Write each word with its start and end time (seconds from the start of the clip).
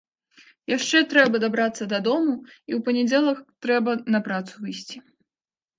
Яшчэ 0.71 0.97
трэба 1.11 1.41
дабрацца 1.43 1.83
да 1.93 1.99
дому 2.09 2.33
і 2.33 2.71
ў 2.77 2.79
панядзелак 2.89 3.45
трэба 3.69 3.91
на 4.17 4.25
працу 4.31 4.53
выйсці. 4.65 4.97